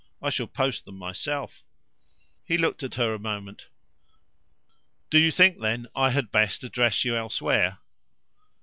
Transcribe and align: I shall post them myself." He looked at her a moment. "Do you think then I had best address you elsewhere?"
I 0.19 0.31
shall 0.31 0.47
post 0.47 0.83
them 0.85 0.97
myself." 0.97 1.61
He 2.43 2.57
looked 2.57 2.81
at 2.81 2.95
her 2.95 3.13
a 3.13 3.19
moment. 3.19 3.67
"Do 5.11 5.19
you 5.19 5.29
think 5.29 5.61
then 5.61 5.85
I 5.95 6.09
had 6.09 6.31
best 6.31 6.63
address 6.63 7.05
you 7.05 7.15
elsewhere?" 7.15 7.77